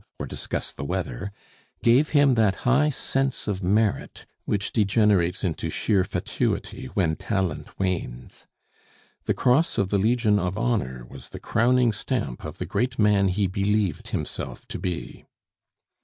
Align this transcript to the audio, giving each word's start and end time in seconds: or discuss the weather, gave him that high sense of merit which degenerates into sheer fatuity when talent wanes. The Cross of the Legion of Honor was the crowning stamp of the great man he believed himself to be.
or 0.17 0.25
discuss 0.25 0.71
the 0.71 0.83
weather, 0.83 1.31
gave 1.83 2.09
him 2.09 2.33
that 2.33 2.61
high 2.65 2.89
sense 2.89 3.47
of 3.47 3.61
merit 3.61 4.25
which 4.45 4.71
degenerates 4.73 5.43
into 5.43 5.69
sheer 5.69 6.03
fatuity 6.03 6.87
when 6.95 7.15
talent 7.15 7.77
wanes. 7.77 8.47
The 9.25 9.35
Cross 9.35 9.77
of 9.77 9.89
the 9.89 9.99
Legion 9.99 10.39
of 10.39 10.57
Honor 10.57 11.05
was 11.07 11.29
the 11.29 11.39
crowning 11.39 11.91
stamp 11.93 12.43
of 12.43 12.57
the 12.57 12.65
great 12.65 12.97
man 12.97 13.27
he 13.27 13.45
believed 13.45 14.07
himself 14.07 14.67
to 14.69 14.79
be. 14.79 15.25